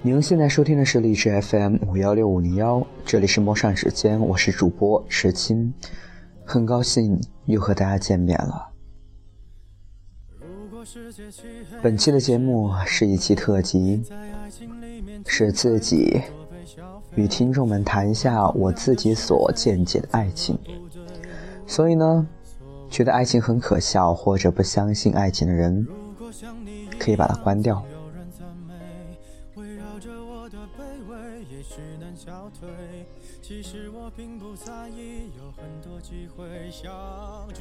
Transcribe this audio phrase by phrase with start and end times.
[0.00, 5.74] 您现在收听的是荔枝 FM 五幺六五零幺，这里是陌上指尖，我是主播石青，
[6.44, 8.68] 很高兴又和大家见面了。
[11.82, 14.00] 本期的节目是一期特辑，
[15.26, 16.22] 是自己
[17.16, 20.56] 与听众们谈一下我自己所见解的爱情。
[21.66, 22.24] 所以呢，
[22.88, 25.84] 觉得爱情很可笑或者不相信爱情的人，
[27.00, 27.84] 可以把它关掉。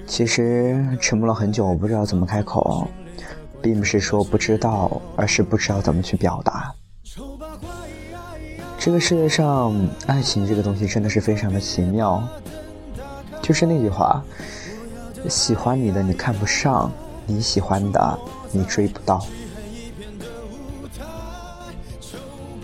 [0.05, 2.87] 其实沉默了很久，我不知道怎么开口，
[3.61, 6.73] 并不是说不知道，而是不知道怎么去表达。
[8.79, 9.75] 这个世界上，
[10.05, 12.23] 爱情这个东西真的是非常的奇妙。
[13.41, 14.23] 就是那句话，
[15.29, 16.91] 喜欢你的你看不上，
[17.25, 18.19] 你喜欢的
[18.51, 19.25] 你追不到。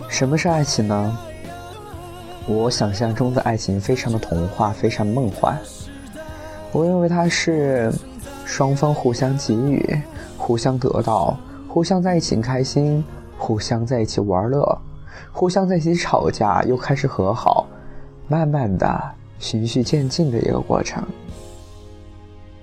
[0.08, 1.18] 什么是爱情呢？
[2.46, 5.58] 我想象中的爱情非常的童话，非常梦幻。
[6.72, 7.90] 我认为它是
[8.44, 9.98] 双方互相给予、
[10.36, 11.34] 互相得到、
[11.66, 13.02] 互相在一起开心、
[13.38, 14.78] 互相在一起玩乐、
[15.32, 17.66] 互相在一起吵架又开始和好，
[18.28, 19.02] 慢慢的
[19.38, 21.02] 循序渐进的一个过程。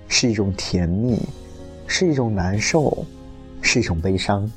[0.06, 1.20] 是一种甜蜜，
[1.88, 3.04] 是一种难受，
[3.60, 4.48] 是一种悲伤，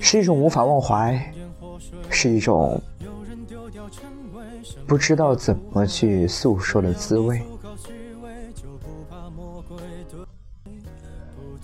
[0.00, 1.20] 是一种无法忘怀，
[2.08, 2.80] 是一种。
[4.86, 7.40] 不知道怎么去诉说的滋味。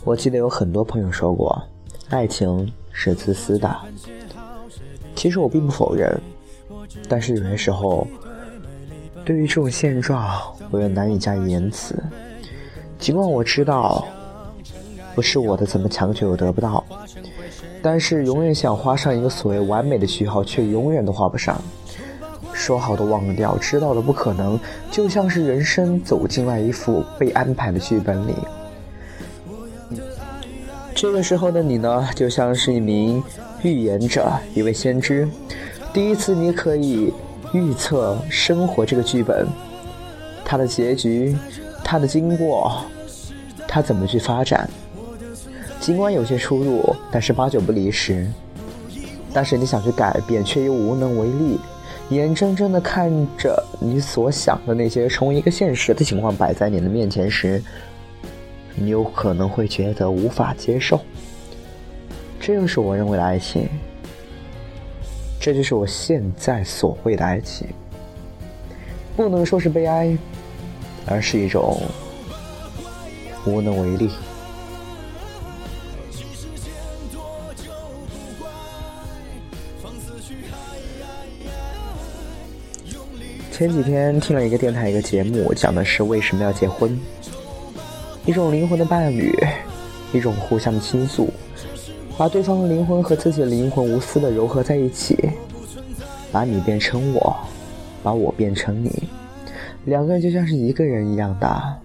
[0.04, 1.60] 我记得有很多朋友说过，
[2.08, 3.76] 爱情是自私的。
[5.16, 6.20] 其实我并不否认，
[7.08, 8.06] 但是有些时候，
[9.24, 10.40] 对于这种现状，
[10.70, 12.00] 我也难以加以言辞。
[12.98, 14.06] 尽管我知道，
[15.14, 16.84] 不是我的，怎么强求又得不到，
[17.82, 21.60] 但是永远想画上一个所谓完美的句号，却永远都画不上。
[22.66, 24.58] 说好的忘掉，知道的不可能，
[24.90, 28.34] 就像是人生走进了一副被安排的剧本里。
[30.92, 33.22] 这个时候的你呢，就像是一名
[33.62, 35.28] 预言者，一位先知。
[35.92, 37.14] 第一次，你可以
[37.52, 39.46] 预测生活这个剧本，
[40.44, 41.36] 它的结局，
[41.84, 42.82] 它的经过，
[43.68, 44.68] 它怎么去发展。
[45.78, 48.26] 尽管有些出入，但是八九不离十。
[49.32, 51.60] 但是你想去改变，却又无能为力。
[52.10, 57.60] 眼睁睁的看着你所想的那些成为一个现实的情况摆在你的面前时，
[58.76, 61.00] 你有可能会觉得无法接受。
[62.38, 63.68] 这就是我认为的爱情，
[65.40, 67.66] 这就是我现在所谓的爱情。
[69.16, 70.16] 不能说是悲哀，
[71.06, 71.80] 而是一种
[73.46, 74.10] 无能为力。
[83.56, 86.94] 前几天听了一个电台一个节目，讲的是为什么要结婚，
[88.26, 89.34] 一种灵魂的伴侣，
[90.12, 91.30] 一种互相的倾诉，
[92.18, 95.30] 把对方的灵魂和自己的灵魂无私的糅合在一起，
[96.30, 97.34] 把你变成我，
[98.02, 99.04] 把我变成你，
[99.86, 101.80] 两个人就像是一个人一样的，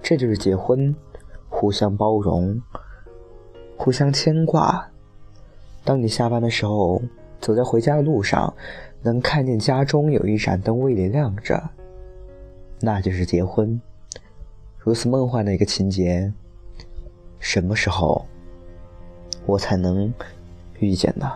[0.00, 0.94] 这就是结婚，
[1.48, 2.62] 互相包容，
[3.76, 4.88] 互相牵挂。
[5.82, 7.02] 当你下班的时候，
[7.40, 8.54] 走在回家的路上。
[9.04, 11.62] 能看见家中有一盏灯为你亮着，
[12.80, 13.78] 那就是结婚。
[14.78, 16.32] 如此梦幻的一个情节，
[17.38, 18.26] 什么时候
[19.44, 20.10] 我才能
[20.78, 21.30] 遇见呢？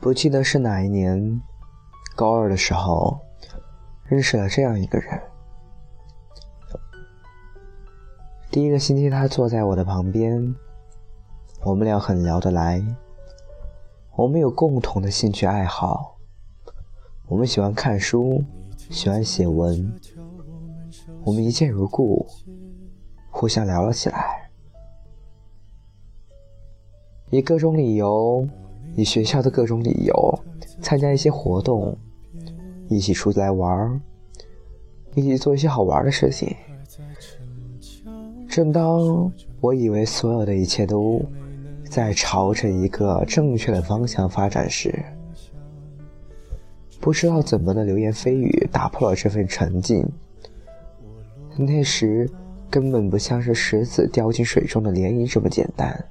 [0.00, 1.42] 不记得是哪一年，
[2.16, 3.18] 高二的时候，
[4.06, 5.20] 认识了这样一个人。
[8.54, 10.54] 第一个星期，他坐在我的旁边，
[11.64, 12.80] 我们俩很聊得来。
[14.14, 16.16] 我们有共同的兴趣爱好，
[17.26, 18.44] 我们喜欢看书，
[18.76, 19.92] 喜欢写文。
[21.24, 22.24] 我们一见如故，
[23.28, 24.48] 互相聊了起来，
[27.30, 28.46] 以各种理由，
[28.94, 30.38] 以学校的各种理由，
[30.80, 31.98] 参加一些活动，
[32.88, 34.00] 一起出来玩
[35.16, 36.56] 一起做一些好玩的事情。
[38.54, 41.20] 正当我以为所有的一切都
[41.90, 44.94] 在朝着一个正确的方向发展时，
[47.00, 50.08] 不知道怎么的流言蜚语打破了这份沉静。
[51.56, 52.30] 那时
[52.70, 56.04] 根本不像是石子掉进水中的涟漪这么简单，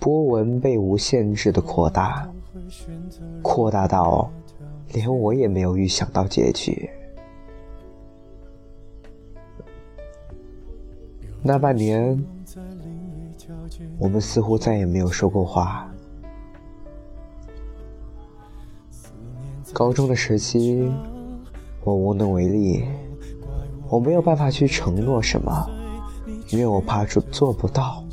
[0.00, 2.26] 波纹被无限制的扩大，
[3.42, 4.32] 扩大到
[4.94, 6.88] 连我也没有预想到结局。
[11.42, 12.22] 那半年，
[13.98, 15.88] 我们似乎再也没有说过话。
[19.72, 20.90] 高中的时期，
[21.84, 22.84] 我无能为力，
[23.88, 25.70] 我没有办法去承诺什么，
[26.50, 28.04] 因为我怕做做不到。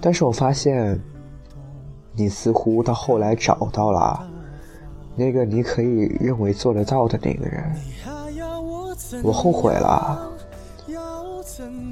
[0.00, 1.00] 但是我发现，
[2.12, 4.28] 你似乎到后来找到了
[5.16, 7.74] 那个你可以认为做得到的那个人。
[9.22, 10.30] 我后悔了。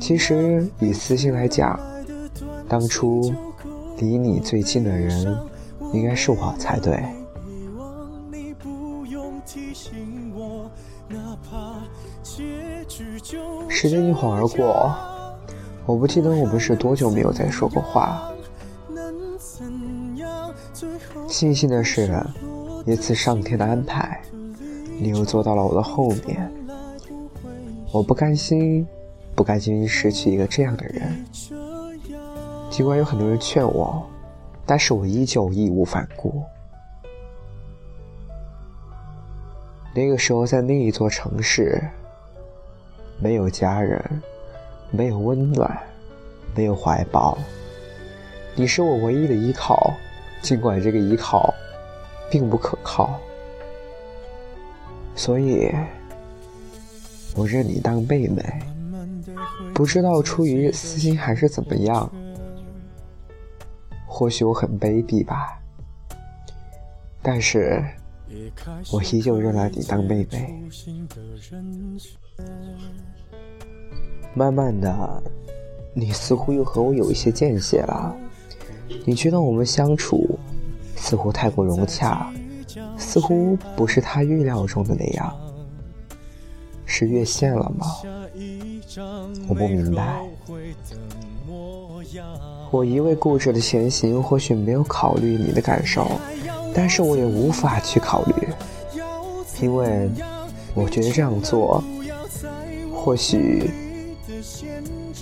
[0.01, 1.79] 其实以私心来讲，
[2.69, 3.33] 当初
[3.99, 5.37] 离你最近的人。
[5.93, 7.01] 应该是我才对。
[13.69, 14.93] 时间一晃而过，
[15.87, 18.29] 我不记得我们是多久没有再说过话。
[21.29, 22.21] 庆幸的是，
[22.85, 24.21] 一次上天的安排，
[24.99, 26.51] 你又坐到了我的后面。
[27.95, 28.85] 我不甘心，
[29.37, 31.25] 不甘心失去一个这样的人。
[32.69, 34.05] 尽管有很多人劝我。
[34.67, 36.43] 但是我依旧义无反顾。
[39.95, 41.81] 那个时候，在另一座城市，
[43.21, 44.03] 没有家人，
[44.91, 45.79] 没有温暖，
[46.57, 47.39] 没有怀抱。
[48.57, 49.93] 你是我唯一的依靠，
[50.41, 51.55] 尽管这个依靠
[52.31, 53.21] 并不可靠。
[55.15, 55.71] 所以，
[57.35, 58.43] 我认你当妹妹。
[59.75, 62.11] 不知道出于私心还是怎么样。
[64.07, 65.61] 或许我很卑鄙吧，
[67.21, 67.83] 但是
[68.93, 70.63] 我依旧认了你当妹妹。
[74.35, 75.23] 慢慢的，
[75.93, 78.15] 你似乎又和我有一些间隙了。
[79.05, 80.39] 你觉得我们相处
[80.95, 82.33] 似乎太过融洽，
[82.97, 85.37] 似乎不是他预料中的那样。
[86.87, 87.87] 是越线了吗？
[89.49, 90.21] 我不明白。
[92.71, 96.07] 我一味固执的前行，或许没有考虑你的感受，
[96.75, 98.49] 但是我也无法去考虑，
[99.61, 100.11] 因为
[100.75, 101.83] 我觉得这样做，
[102.93, 103.71] 或许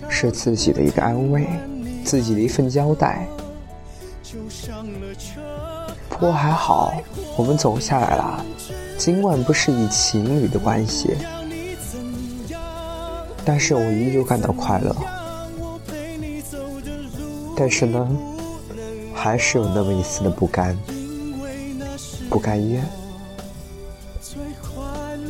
[0.08, 1.46] 是自己的一个安慰，
[2.04, 3.26] 自己的一份交代。
[6.08, 6.94] 不过还好，
[7.36, 8.44] 我们走下来了，
[8.96, 11.16] 尽管不是以情侣的关系，
[13.44, 14.94] 但是我依旧感到快乐。
[17.56, 18.08] 但是呢，
[19.14, 20.76] 还是有那么一丝的不甘，
[22.30, 22.84] 不甘愿。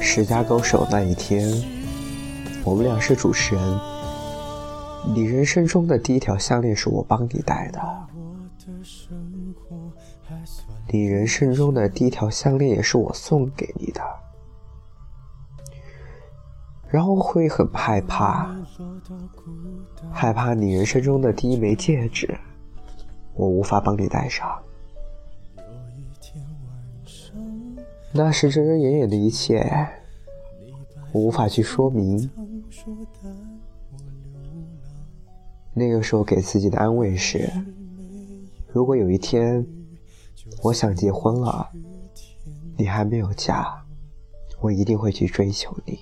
[0.01, 1.51] 十家勾手那一天，
[2.65, 3.81] 我们俩是主持人。
[5.15, 7.81] 你人生中的第一条项链是我帮你戴的，
[10.89, 14.01] 你人生中的第一条项链也是我送给你的。
[16.93, 18.55] 然后会很害怕，
[20.13, 22.39] 害怕你人生中的第一枚戒指，
[23.33, 24.47] 我无法帮你戴上。
[28.13, 29.89] 那是遮遮掩掩的一切，
[31.13, 32.31] 我无法去说明。
[35.73, 37.51] 那个时候给自己的安慰是：
[38.71, 39.67] 如果有一天
[40.63, 41.71] 我想结婚了，
[42.77, 43.83] 你还没有嫁，
[44.61, 45.99] 我一定会去追求你。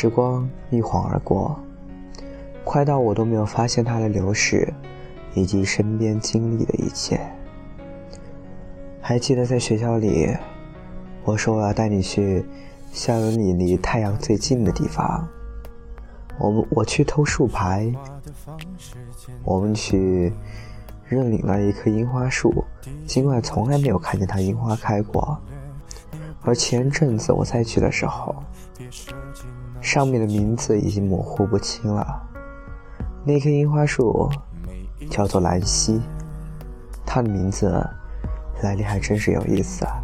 [0.00, 1.60] 时光一晃而过，
[2.64, 4.72] 快到我都没有发现它的流逝，
[5.34, 7.20] 以及身边经历的一切。
[9.02, 10.34] 还记得在学校里，
[11.22, 12.42] 我说我要带你去
[12.90, 15.28] 校园里离太阳最近的地方。
[16.38, 17.92] 我们我去偷树牌，
[19.44, 20.32] 我们去
[21.04, 22.64] 认领了一棵樱花树，
[23.06, 25.38] 尽管从来没有看见它樱花开过。
[26.40, 28.34] 而前阵子我再去的时候。
[29.90, 32.06] 上面的名字已经模糊不清了。
[33.24, 34.30] 那棵樱花树
[35.10, 36.00] 叫做兰溪，
[37.04, 37.84] 它的名字
[38.62, 40.00] 来历还真是有意思啊。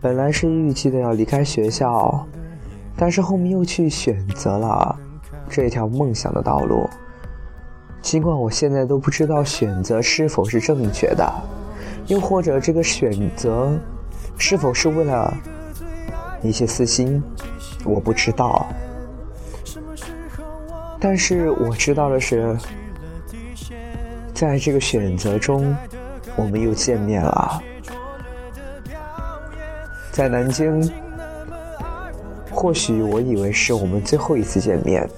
[0.00, 2.26] 本来是预计的要离开学校，
[2.96, 4.98] 但是后面又去选择了
[5.46, 6.88] 这条梦想的道路。
[8.00, 11.30] 尽管我现在都不知道选择是否是正确的，
[12.06, 13.78] 又或者这个选择。
[14.38, 15.34] 是否是为了
[16.42, 17.22] 一些私心，
[17.84, 18.66] 我不知道。
[20.98, 22.56] 但是我知道的是，
[24.32, 25.74] 在这个选择中，
[26.36, 27.62] 我们又见面了。
[30.12, 30.90] 在南京，
[32.50, 35.08] 或许我以为是我们最后一次见面。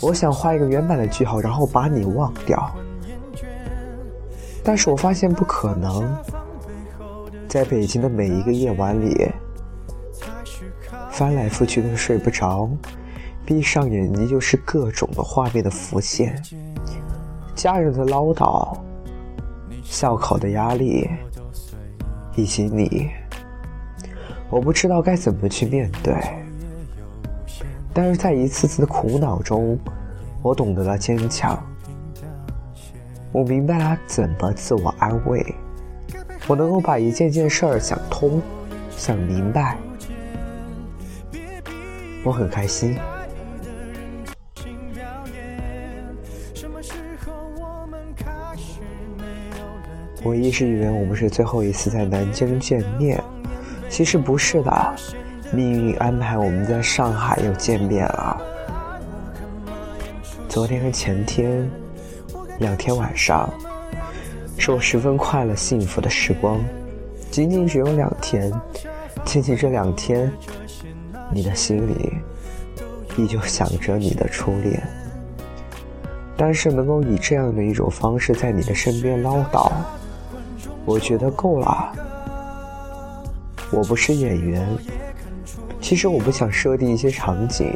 [0.00, 2.70] 我想画一个圆满的句号，然后把你忘掉。
[4.62, 6.16] 但是我发现不可能。
[7.48, 9.30] 在北京的每一个夜晚里，
[11.10, 12.68] 翻来覆去都睡不着，
[13.44, 16.42] 闭上眼睛就是各种的画面的浮现，
[17.54, 18.76] 家人的唠叨，
[19.82, 21.08] 校考的压力，
[22.34, 23.08] 以及你，
[24.50, 26.14] 我不知道该怎么去面对。
[27.94, 29.78] 但是在一次次的苦恼中，
[30.42, 31.58] 我懂得了坚强，
[33.32, 35.42] 我明白了怎么自我安慰。
[36.48, 38.40] 我能够把一件件事儿想通、
[38.96, 39.76] 想明白，
[42.22, 42.96] 我很开心。
[50.22, 53.22] 我一直以为我们是最后一次在南京见面，
[53.88, 54.94] 其实不是的，
[55.52, 58.40] 命运安排我们在上海又见面了。
[60.48, 61.68] 昨天和前天
[62.60, 63.52] 两天晚上。
[64.66, 66.58] 是我十分快乐、幸福的时光，
[67.30, 68.52] 仅仅只有两天。
[69.24, 70.28] 仅仅这两天，
[71.32, 72.14] 你的心里
[73.16, 74.82] 依旧想着你的初恋。
[76.36, 79.70] 但是能够以这样的一种方式在你的身边唠叨，
[80.84, 81.92] 我觉得够了。
[83.70, 84.68] 我不是演员，
[85.80, 87.72] 其实我不想设定一些场景，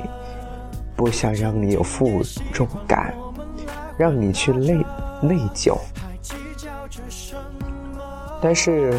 [0.96, 2.20] 不想让你有负
[2.52, 3.14] 重感，
[3.96, 4.84] 让你去内
[5.22, 5.78] 内疚。
[8.42, 8.98] 但是，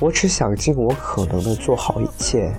[0.00, 2.52] 我只想尽我可能的做好一切，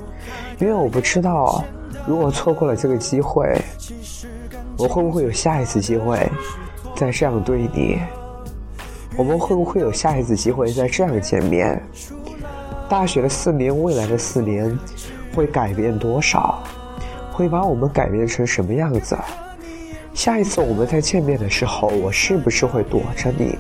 [0.60, 1.64] 因为我不知道，
[2.08, 3.60] 如果错过了这个机会，
[4.78, 6.30] 我会不会有下一次机会
[6.96, 8.00] 再这样对你？
[9.18, 11.82] 我们会不会有下一次机会再这样见面？
[12.88, 14.78] 大学的四年，未来的四年，
[15.36, 16.62] 会改变多少？
[17.32, 19.18] 会把我们改变成什么样子？
[20.18, 23.56] 下一次我们再见面的时候，我是不是会躲着你？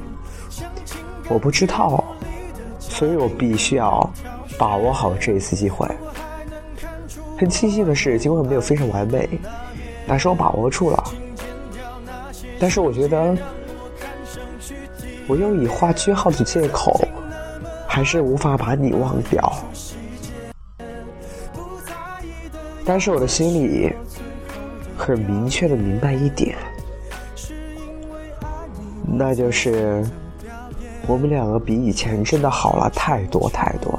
[1.29, 2.03] 我不知道，
[2.79, 4.11] 所以我必须要
[4.57, 5.87] 把握好这一次机会。
[7.37, 9.29] 很庆幸的是，尽管没有非常完美，
[10.07, 11.03] 但是我把握住了。
[12.59, 13.37] 但是我觉得，
[15.27, 16.99] 我用以画句号的借口，
[17.87, 19.53] 还是无法把你忘掉。
[22.83, 23.93] 但是我的心里
[24.97, 26.57] 很明确的明白一点，
[29.05, 30.03] 那就是。
[31.09, 33.97] 我们两个比以前真的好了太多太多。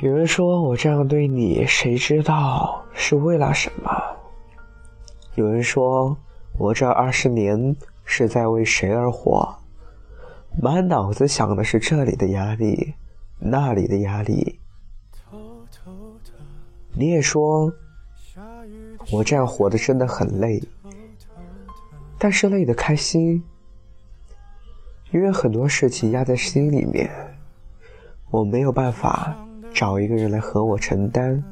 [0.00, 3.88] 有人说我这样对你，谁知道是为了什么？
[5.36, 6.16] 有人说
[6.58, 9.56] 我这二十年是在为谁而活？
[10.60, 12.94] 满脑子想的是这里的压力，
[13.38, 14.60] 那里的压力。
[16.94, 17.72] 你也说，
[19.10, 20.62] 我这样活的真的很累，
[22.18, 23.42] 但是累的开心，
[25.10, 27.10] 因为很多事情压在心里面，
[28.30, 29.34] 我没有办法
[29.72, 31.42] 找一个人来和我承担。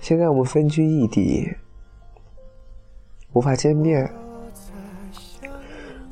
[0.00, 1.46] 现在我们分居异地，
[3.34, 4.10] 无法见面，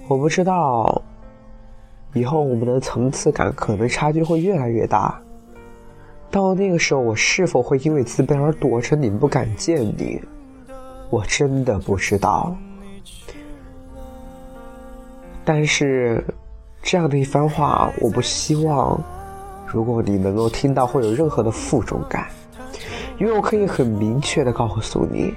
[0.09, 1.03] 我不知道
[2.15, 5.21] 以后我们的层次感可能差距会越来越大。
[6.31, 10.21] 到那个时候，我是否会因为自卑而躲着你，不敢见你？
[11.11, 12.57] 我真的不知道。
[15.45, 16.25] 但是，
[16.83, 18.99] 这样的一番话，我不希望，
[19.67, 22.29] 如果你能够听到，会有任何的负重感，
[23.19, 25.35] 因为我可以很明确的告诉你，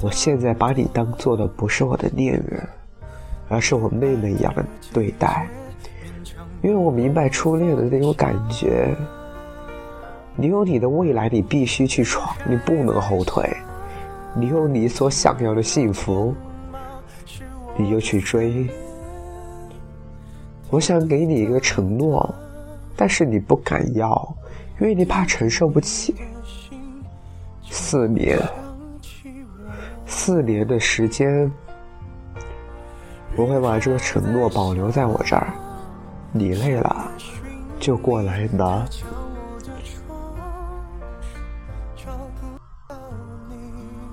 [0.00, 2.68] 我现在把你当做的不是我的恋人，
[3.48, 5.48] 而是我妹妹一样的对待，
[6.62, 8.94] 因为我明白初恋的那种感觉。
[10.36, 13.48] 你有你的未来，你必须去闯，你不能后退。
[14.36, 16.34] 你有你所想要的幸福，
[17.76, 18.66] 你就去追。
[20.70, 22.34] 我想给你一个承诺，
[22.96, 24.36] 但是你不敢要，
[24.80, 26.16] 因为你怕承受不起。
[27.70, 28.36] 四年，
[30.04, 31.48] 四年的时间，
[33.36, 35.52] 我会把这个承诺保留在我这儿。
[36.32, 37.10] 你累了，
[37.78, 38.84] 就过来拿。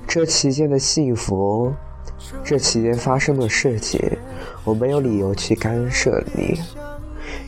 [0.07, 1.73] 这期间的幸福，
[2.43, 3.99] 这期间发生的事情，
[4.63, 6.59] 我没有理由去干涉你，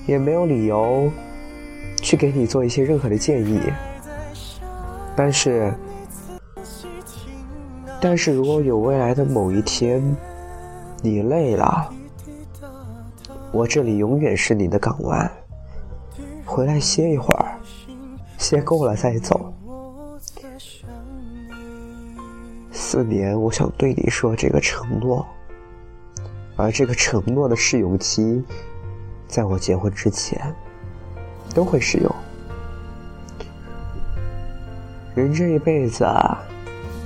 [0.08, 1.12] 也没有理由
[1.98, 3.60] 去给你做一些任何的建议。
[5.16, 5.74] 但是，
[8.00, 10.02] 但是如果有未来的某一天，
[11.04, 11.94] 你累了，
[13.52, 15.30] 我这里永远是你的港湾，
[16.46, 17.60] 回来歇一会儿，
[18.38, 19.54] 歇够了再走。
[22.72, 25.26] 四年，我想对你说这个承诺，
[26.56, 28.42] 而这个承诺的试用期，
[29.28, 30.56] 在我结婚之前
[31.54, 32.16] 都会使用。
[35.16, 36.42] 人这一辈子啊，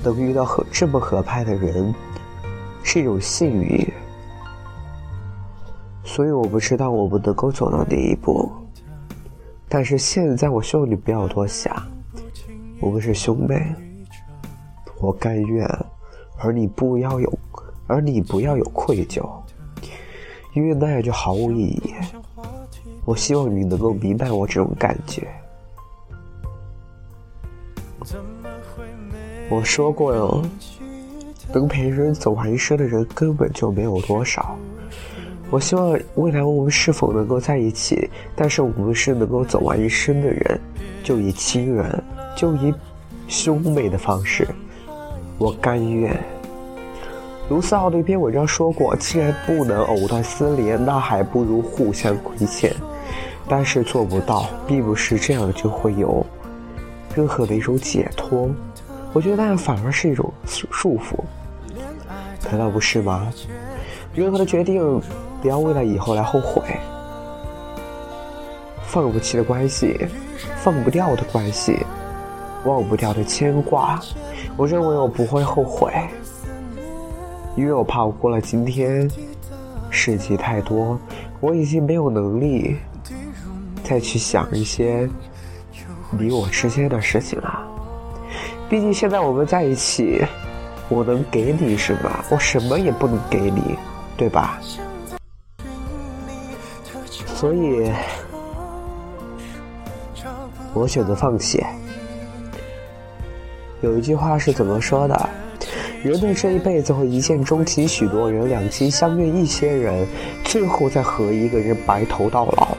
[0.04, 1.92] 能遇到合这么合拍的人，
[2.90, 3.86] 是一种幸运。
[6.06, 8.50] 所以我不知道我们能够走到哪一步，
[9.68, 11.76] 但是现在我希望你不要多想，
[12.80, 13.62] 我们是兄妹。
[15.02, 15.68] 我甘愿，
[16.40, 17.40] 而你不要有，
[17.88, 19.30] 而你不要有愧疚，
[20.54, 21.94] 因为那样就毫无意义。
[23.04, 25.28] 我希望你能够明白我这种感觉。
[29.50, 30.42] 我说过哟，
[31.54, 34.58] 能陪人走完一生的人根本就没有多少。
[35.50, 40.60] 我希望未来我们是否能够在一起，但是我们是能够走完一生的人，
[41.04, 42.04] 就以亲人，
[42.36, 42.74] 就以
[43.28, 44.48] 兄妹的方式。
[45.38, 46.18] 我甘愿。
[47.50, 52.74] 卢思浩的一篇文章说过：“既然不能藕断丝连，那还不如互相亏欠。”
[53.48, 56.26] 但是做不到，并不是这样就会有
[57.16, 58.50] 任何的一种解脱。
[59.18, 61.18] 我觉得那样反而是一种束缚，
[62.52, 63.34] 难道不是吗？
[64.14, 65.02] 任何的决定，
[65.42, 66.62] 不要为了以后来后悔。
[68.84, 70.08] 放不弃的关系，
[70.58, 71.80] 放不掉的关系，
[72.64, 74.00] 忘不掉的牵挂。
[74.56, 75.92] 我认为我不会后悔，
[77.56, 79.10] 因为我怕我过了今天，
[79.90, 81.00] 事情太多，
[81.40, 82.78] 我已经没有能力
[83.84, 85.10] 再去想一些
[86.12, 87.64] 你我之间的事情了。
[88.70, 90.26] 毕竟现在我们在一起，
[90.90, 92.26] 我能给你什么？
[92.30, 93.78] 我什么也不能给你，
[94.18, 94.60] 对吧？
[97.36, 97.92] 所以，
[100.74, 101.64] 我选择放弃。
[103.82, 105.30] 有一句话是怎么说的？
[106.04, 110.06] 人的这一辈子会一见钟情许多人，两情相悦一些人，
[110.44, 112.78] 最后再和一个人白头到老。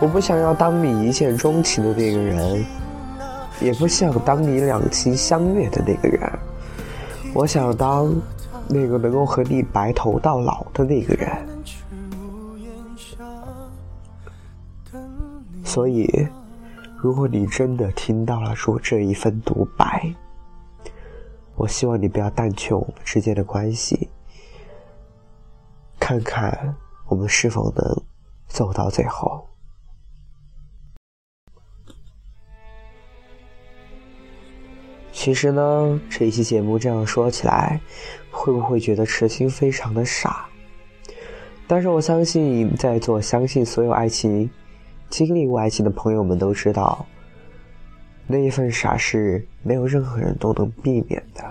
[0.00, 2.64] 我不想要当你一见钟情的那个人，
[3.60, 6.30] 也不想当你两情相悦的那个人，
[7.34, 8.14] 我想当
[8.68, 11.48] 那个能够和你白头到老的那个人。
[15.64, 16.26] 所以。
[16.98, 20.12] 如果你真的听到了说这一份独白，
[21.54, 24.08] 我希望你不要淡却我们之间的关系，
[26.00, 26.74] 看看
[27.06, 28.02] 我们是否能
[28.48, 29.46] 走到最后。
[35.16, 37.80] 其实呢，这一期节目这样说起来，
[38.30, 40.46] 会不会觉得痴心非常的傻？
[41.66, 44.48] 但是我相信，在座相信所有爱情。
[45.08, 47.06] 经历过爱情的朋友们都知道，
[48.26, 51.42] 那一份傻是没有任何人都能避免的。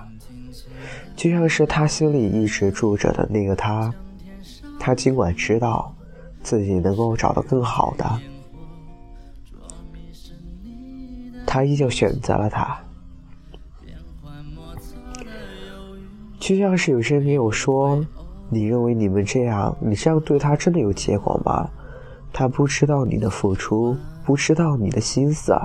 [1.15, 3.91] 就像是他心里一直住着的那个他，
[4.79, 5.91] 他尽管知道
[6.43, 8.21] 自己能够找到更好的，
[11.47, 12.79] 他依旧选择了他。
[16.45, 18.05] 就像是有些人跟我说
[18.51, 21.67] ：“你认为你们这样，你这样对他真的有结果吗？”
[22.31, 25.59] 他不知道你的付出，不知道你的心思啊！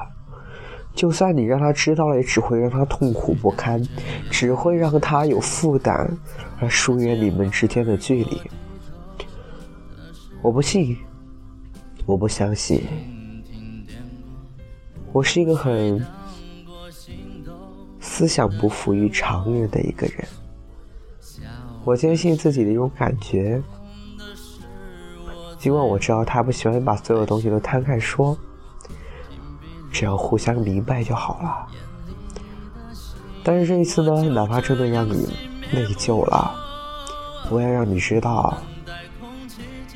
[0.95, 3.87] 就算你让他知道了，也只会让他痛苦不堪，
[4.31, 6.17] 只会让他有负担，
[6.59, 8.41] 而疏远你们之间的距离。
[10.41, 10.97] 我不信，
[12.07, 12.83] 我不相信。
[15.13, 16.03] 我是一个很
[18.01, 20.27] 思想不符于常人的一个人，
[21.85, 23.63] 我坚信自己的一种感觉。
[25.59, 28.37] 尽管我知道他不喜欢把所有东西都摊开说，
[29.93, 31.67] 只要互相明白就好了。
[33.43, 35.27] 但是这一次呢，哪怕真的让你
[35.73, 36.55] 内疚了，
[37.51, 38.57] 我也让你知道，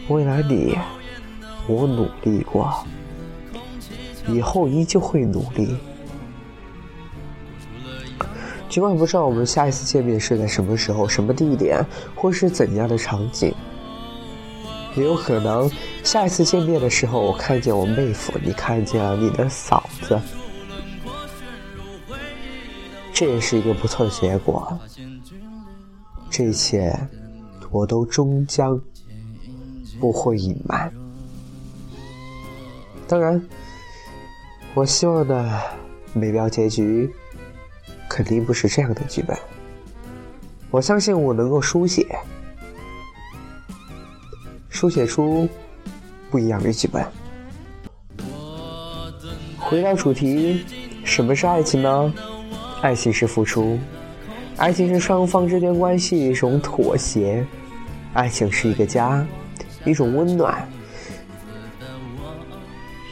[0.08, 0.76] 为了你，
[1.66, 2.72] 我努力过，
[4.28, 5.76] 以后依旧会努力。
[8.74, 11.80] 尽管不知道我们下一次见面是在什么时候、什么地点，
[12.12, 13.54] 或是怎样的场景。
[14.96, 15.70] 也有可能，
[16.02, 20.20] 下一次见面的时候，我看见我妹夫，你看见了你的嫂子。
[23.12, 24.76] 这也是一个不错的结果。
[26.28, 26.92] 这一切，
[27.70, 28.76] 我都终将
[30.00, 30.92] 不会隐瞒。
[33.06, 33.40] 当然，
[34.74, 35.60] 我希望的
[36.12, 37.08] 美妙结局，
[38.08, 39.36] 肯定不是这样的剧本。
[40.70, 42.06] 我相信我能够书写，
[44.68, 45.48] 书写出
[46.30, 47.04] 不一样的剧本。
[49.58, 50.64] 回到主题，
[51.04, 52.12] 什么是爱情呢？
[52.82, 53.78] 爱情是付出，
[54.56, 57.44] 爱情是双方之间关系一种妥协，
[58.12, 59.26] 爱情是一个家，
[59.84, 60.68] 一种温暖，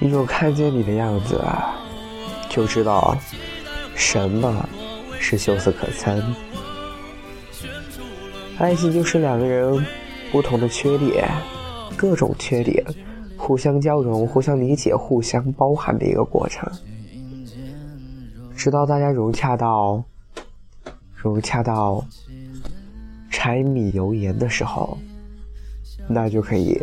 [0.01, 1.43] 一种看见你的样子，
[2.51, 3.17] 就知道
[3.95, 4.69] 什么
[5.23, 6.21] 是秀色可餐。
[8.59, 9.87] 爱情就是两个人
[10.33, 11.31] 不同的缺点，
[11.97, 12.85] 各种缺点，
[13.37, 16.69] 互相交融、互相理解、互相包含的一个过程。
[18.57, 20.03] 直到大家融洽到
[21.15, 22.05] 融洽到
[23.31, 24.99] 柴米油盐的时候，
[26.09, 26.81] 那就可以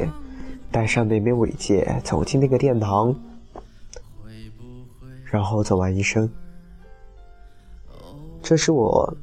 [0.72, 3.14] 带上那枚尾戒，走进那个殿堂，
[5.26, 6.30] 然后走完一生。
[8.50, 9.16] 这是我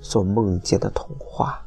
[0.00, 1.62] 所梦见的童话。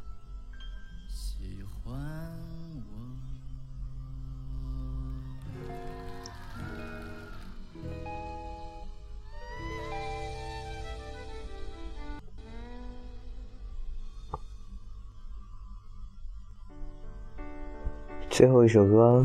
[18.31, 19.23] 最后一首歌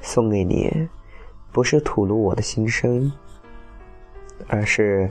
[0.00, 0.88] 送给你，
[1.50, 3.12] 不是吐露我的心声，
[4.46, 5.10] 而是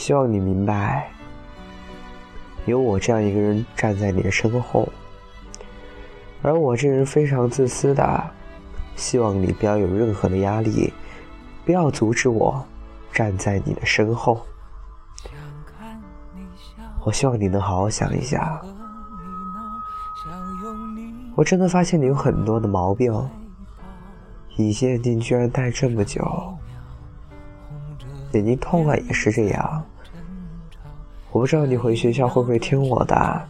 [0.00, 1.10] 希望你明白，
[2.64, 4.88] 有我这样一个人站在你的身后，
[6.40, 8.30] 而我这人非常自私的，
[8.96, 10.90] 希望你不要有任何的压力，
[11.66, 12.64] 不要阻止我
[13.12, 14.40] 站在你的身后。
[17.04, 18.58] 我希望你能好好想一想。
[21.34, 23.12] 我真的发现你有很多的毛病，
[24.56, 26.24] 隐形眼镜居然戴这么久，
[28.32, 29.84] 眼睛痛了也是这样。
[31.32, 33.48] 我不知道你回学校会不会听我的，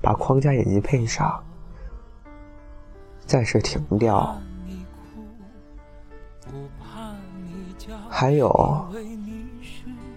[0.00, 1.42] 把框架眼镜配上，
[3.24, 4.36] 暂时停掉。
[8.08, 8.86] 还有，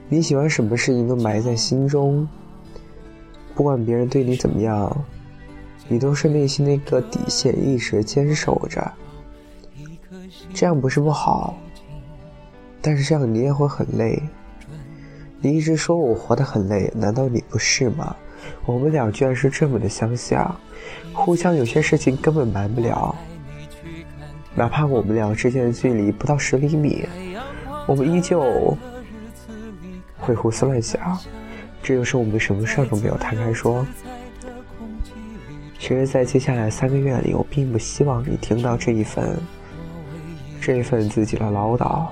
[0.07, 2.27] 你喜欢什么事情都埋在心中，
[3.53, 4.95] 不管别人对你怎么样。
[5.91, 8.91] 你都是内心那个底线，一直坚守着，
[10.53, 11.55] 这样不是不好，
[12.79, 14.21] 但是这样你也会很累。
[15.41, 18.15] 你一直说我活得很累，难道你不是吗？
[18.65, 20.53] 我们俩居然是这么的相像，
[21.13, 23.15] 互相有些事情根本瞒不了，
[24.53, 27.07] 哪怕我们俩之间的距离不到十厘米，
[27.87, 28.77] 我们依旧
[30.17, 31.17] 会胡思乱想。
[31.81, 33.85] 这就是我们什么事儿都没有摊开说。
[35.79, 39.39] 其实，在接下来三个月里，我并不希望你听到这一份，
[40.59, 42.07] 这一份自己的唠叨。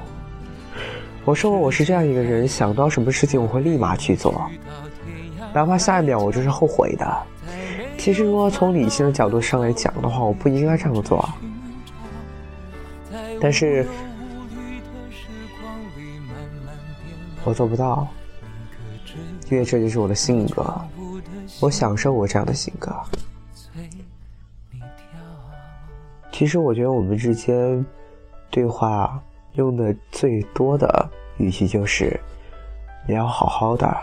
[1.27, 4.49] 我说过，我是这样一个人，想到什么事情，我会立马去做，
[5.53, 7.05] 哪怕下一秒我就是后悔的。
[7.97, 11.27] 其实，如果从理性的角度上来讲的话，我不应该这样做，
[13.41, 13.85] 但是，
[17.43, 18.07] 我做不到，
[19.51, 20.73] 因为这就是我的性格，
[21.59, 22.95] 我享受我这样的性格。
[26.31, 27.85] 其实我觉得我们之间
[28.49, 29.21] 对话
[29.57, 32.17] 用的最多的语气就是
[33.07, 33.97] “你要好好的，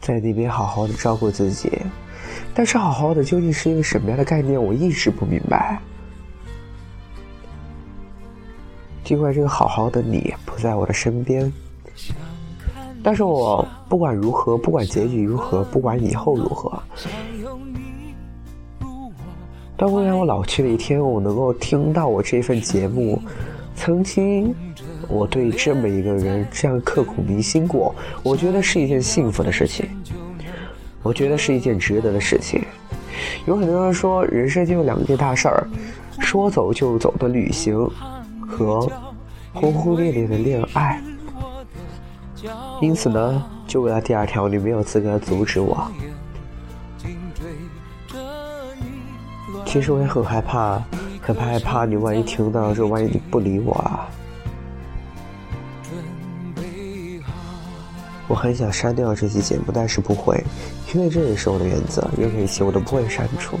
[0.00, 1.70] 在那边好好的照顾自己”，
[2.54, 5.78] 但是“好好的”究竟是一个什么样的概念，我一直不明白。
[9.04, 11.52] 尽管这个“好好的”你不在我的身边，
[13.02, 16.82] 但是我不管如何，不管结局如何，不管以后如何。
[19.76, 23.20] 但未来我老去的一天，我能够听到我这份节目，
[23.74, 24.54] 曾经
[25.08, 29.88] 我对这么一个人这样刻骨铭心过，我觉得是一件幸福的事情，
[31.02, 32.64] 我觉得是一件值得的事情。
[33.46, 35.66] 有很多人说，人生就有两件大事儿：
[36.20, 37.88] 说走就走的旅行
[38.40, 38.90] 和
[39.52, 41.02] 轰轰烈烈的恋爱。
[42.80, 45.90] 因此呢，就为了第二条，你没有资格阻止我。
[49.64, 50.82] 其实我也很害怕，
[51.22, 54.10] 很害怕你万一听到这，万一你不理我啊！
[58.26, 60.42] 我很想删掉这期节目，但是不会，
[60.92, 63.56] 因为这也是我的原则，任何一期我都不会删除。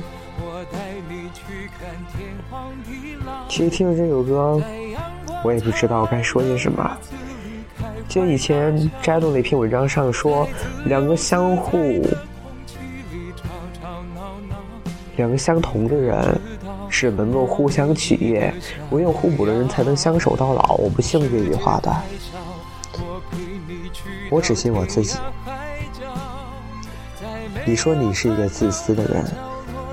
[3.48, 4.60] 其实听了这首歌，
[5.44, 6.98] 我也不知道该说些什么。
[8.08, 10.48] 就以前摘录的一篇文章上说，
[10.86, 12.04] 两个相互、
[15.16, 16.40] 两个相同的人
[17.02, 18.54] 是能够互相取悦，
[18.90, 20.76] 唯有互补的人才能相守到老。
[20.76, 21.92] 我不信这句话的，
[24.30, 25.18] 我只信我自己。
[27.66, 29.24] 你说你是一个自私的人，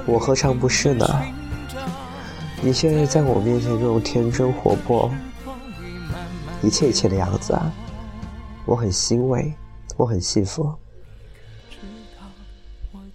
[0.05, 1.07] 我何尝不是呢？
[2.61, 5.09] 你现在在我面前这种天真活泼、
[6.61, 7.73] 一切一切的样子啊！
[8.65, 9.51] 我很欣慰，
[9.97, 10.71] 我很幸福，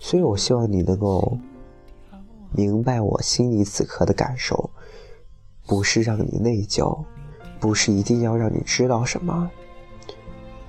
[0.01, 1.39] 所以我希望你能够
[2.57, 4.71] 明白我心里此刻的感受，
[5.67, 7.05] 不是让你内疚，
[7.59, 9.51] 不是一定要让你知道什么，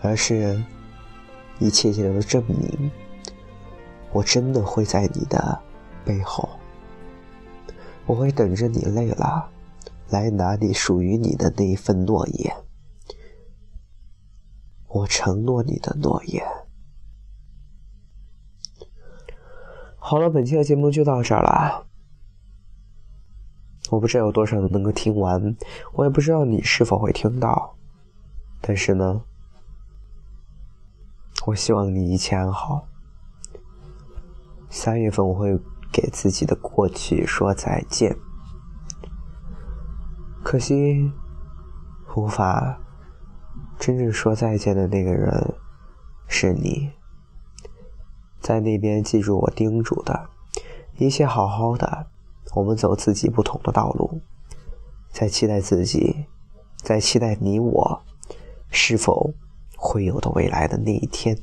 [0.01, 0.63] 而是
[1.59, 2.91] 一切一切的证明，
[4.11, 5.61] 我真的会在你的
[6.03, 6.49] 背后，
[8.07, 9.47] 我会等着你累了，
[10.09, 12.55] 来拿你属于你的那一份诺言。
[14.87, 16.64] 我承诺你的诺言。
[20.07, 21.87] 好了，本期的节目就到这儿了。
[23.89, 25.57] 我不知道有多少人能够听完，
[25.93, 27.75] 我也不知道你是否会听到。
[28.61, 29.23] 但是呢，
[31.47, 32.87] 我希望你一切安好。
[34.69, 35.59] 三月份我会
[35.91, 38.15] 给自己的过去说再见，
[40.43, 41.11] 可惜
[42.15, 42.79] 无法。
[43.79, 45.55] 真正说再见的那个人
[46.27, 46.91] 是你，
[48.45, 50.29] 在那边记住我叮嘱的，
[50.99, 52.05] 一切好好的，
[52.53, 54.21] 我们走自己不同的道路，
[55.09, 56.27] 在期待自己，
[56.75, 58.03] 在期待你我
[58.69, 59.33] 是否
[59.75, 61.35] 会有的未来的那一天。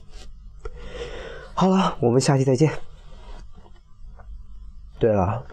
[1.54, 2.70] 好了，我们下期再见。
[5.00, 5.44] 对了，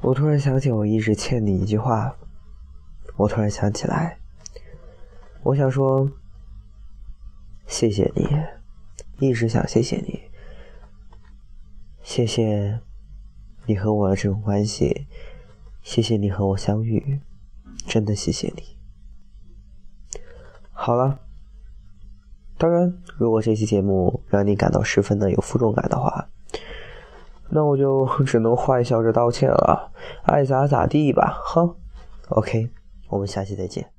[0.00, 2.16] 我突然想起我一直欠你一句话，
[3.16, 4.16] 我突然想起来。
[5.42, 6.08] 我想说，
[7.66, 8.26] 谢谢你，
[9.28, 10.20] 一直想谢谢你，
[12.02, 12.80] 谢谢
[13.66, 15.06] 你和我的这种关系，
[15.80, 17.20] 谢谢你和我相遇，
[17.86, 18.76] 真的谢谢你。
[20.72, 21.20] 好了，
[22.58, 26.28] 当然，如果这期节目让你感到十分的有负重感的话，
[27.48, 29.92] 那我就 只能坏笑着道歉了，
[30.24, 31.76] 爱咋咋地吧，哼。
[32.30, 32.70] OK，
[33.08, 33.91] 我们下期再见。